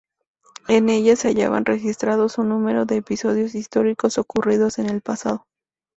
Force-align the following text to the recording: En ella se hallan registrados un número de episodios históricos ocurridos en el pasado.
En 0.67 0.89
ella 0.89 1.15
se 1.15 1.27
hallan 1.27 1.63
registrados 1.63 2.39
un 2.39 2.49
número 2.49 2.87
de 2.87 2.95
episodios 2.97 3.53
históricos 3.53 4.17
ocurridos 4.17 4.79
en 4.79 4.89
el 4.89 5.01
pasado. 5.03 5.45